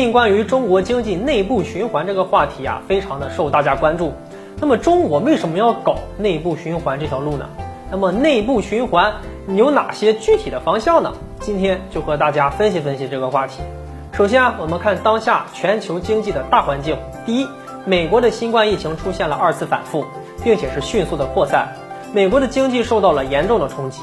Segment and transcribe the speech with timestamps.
[0.00, 4.14] 近关于中国经济内部循环这个话题啊，非常的受大家关注。
[4.58, 7.46] 那么中国为什么要搞内部循环这条路呢？
[7.90, 9.12] 那么内部循环
[9.46, 11.12] 有哪些具体的方向呢？
[11.40, 13.60] 今天就和大家分析分析这个话题。
[14.12, 16.96] 首先啊，我们看当下全球经济的大环境。
[17.26, 17.46] 第一，
[17.84, 20.06] 美国的新冠疫情出现了二次反复，
[20.42, 21.68] 并且是迅速的扩散，
[22.14, 24.00] 美国的经济受到了严重的冲击。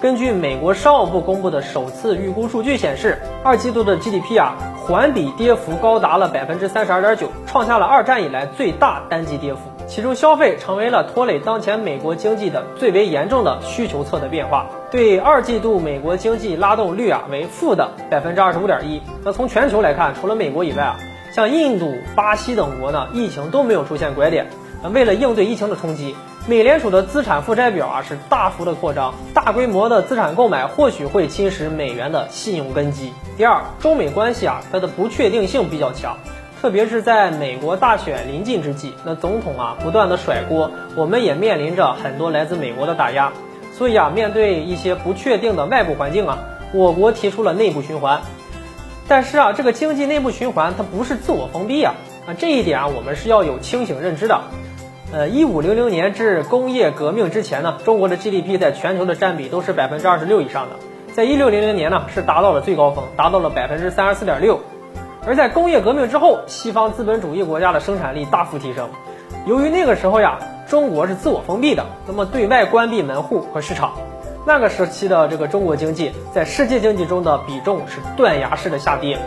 [0.00, 9.60] 根据美国商务部公布的首次预估数据显示，二季度的 GDP 啊环比跌幅高达了百分之三十二点九，创下了二战以来最大单季跌幅。
[9.88, 14.66] 其中消费成为了拖累当前美国经济的最为严重的需求侧的变化。
[14.92, 19.02] 对二季度美国经济拉动率啊为负的百分之二十五点一。
[19.24, 20.96] 那从全球来看，除了美国以外啊，
[21.32, 24.46] 像印度、巴西等国呢，疫情都没有出现拐点。
[24.94, 26.14] 为了应对疫情的冲击。
[26.48, 33.12] 美联储的资产负债表啊是大幅的扩张，大规模的资产购买或许会侵蚀美元的信用根基。
[33.36, 36.16] 第二，中美关系啊它的不确定性比较强，
[36.62, 43.30] 特别是在美国大选临近之际，那总统啊不断的甩锅，我们也面临着很多来自美国的打压。
[43.76, 46.38] 所以啊，面对一些不确定的外部环境啊，
[46.72, 48.22] 我国提出了内部循环。
[49.06, 51.92] 但是啊，这个经济内部循环它不是自我封闭啊，
[52.26, 54.40] 啊这一点啊我们是要有清醒认知的。
[55.10, 60.76] 呃，一五零零年至工业革命之前呢，中国的 GDP 在全球的占比都是百分之二十六以上的。
[61.14, 64.60] 在一六零零年呢，是达到了最高峰，达到了百分之三十四点六。
[65.26, 68.90] 而在工业革命之后，西方资本主义国家的生产力大幅提升。
[69.46, 73.94] 由于那个时候呀，中国是自我封闭的，那么对外关闭门户和市场。
[74.46, 79.18] 那个时期的这个中国经济在世界经济中的比重是断崖式的下跌。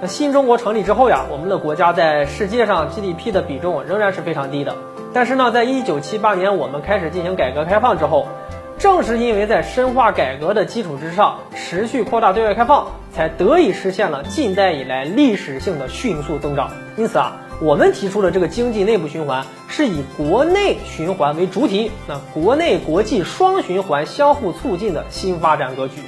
[0.00, 4.76] 那新中国成立之后呀，我们的国家在世界上 GDP 的比重仍然是非常低的。
[5.12, 8.28] 但是呢，在一九七八年我们开始进行改革开放之后，
[8.78, 16.70] 正是因为在深化改革的基础之上，持续扩大对外开放，才得以实现了近代以来历史性的迅速增长。
[16.96, 26.02] 因此啊，我们提出的这个经济内部循环是以国内循环为主体，那国内国际双循环相互促进的新发展格局，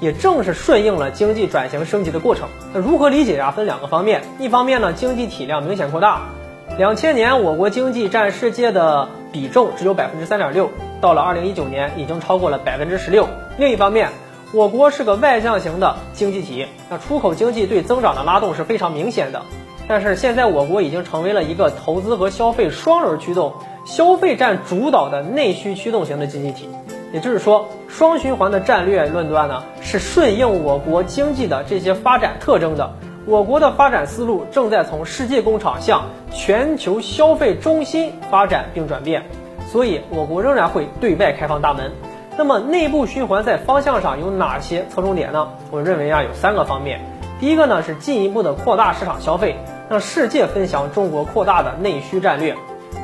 [0.00, 2.46] 也正是顺应了经济转型升级的过程。
[2.72, 3.50] 那如何理解啊？
[3.50, 6.28] 分两个方面，一方面呢，经济体量明显扩大。
[6.76, 10.70] 两千年，我国经济占世界的比重只有百分之三点六，
[11.00, 13.28] 到了二零一九年，已经超过了百分之十六。
[13.56, 14.08] 另一方面，
[14.52, 19.42] 我国是个外向型的经济体，那出口经济对增长的拉动是非常明显的。
[19.86, 23.52] 但是现在，我国已经成为了一个投资和消费双轮驱动、
[23.86, 26.68] 消费占主导的内需驱动型的经济体。
[27.12, 32.94] 也就是说，双循环的战略论断呢，是顺应我国经济的这些发展特征的。
[33.26, 39.22] 我国的发展思路正在从世界工厂向全球消费中心发展并转变，
[39.66, 41.90] 所以我国仍然会对外开放大门。
[42.36, 45.48] 那么内部循环在方向上有哪些侧重点呢？
[45.70, 47.00] 我认为啊有三个方面。
[47.40, 49.56] 第一个呢是进一步的扩大市场消费，
[49.88, 52.54] 让世界分享中国扩大的内需战略。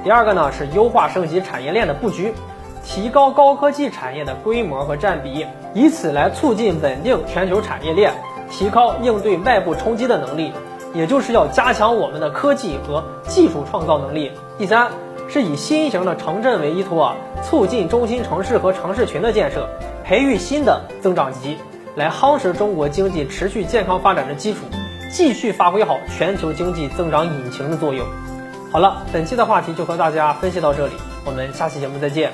[0.05, 2.35] 第二个呢是优化升级产业链的布局，
[2.85, 8.13] 提高高科技产业的规模和占比，以此来促进稳定全球产业链。
[8.51, 10.53] 提高应对外部冲击的能力，
[10.93, 14.33] 也就是要加强我们的科技和技术创造能力。
[14.59, 14.91] 第三，
[15.29, 19.69] 是以新型的城镇为依托啊，促进中心城市和城市群的建设，
[20.05, 21.57] 培育新的增长极，
[21.95, 24.61] 来夯实中国经济持续健康发展的基础，
[25.13, 28.05] 继续发挥好全球经济增长引擎的作用。
[28.73, 30.93] 好了，本期的话题就和大家分析到这里，
[31.25, 32.33] 我们下期节目再见。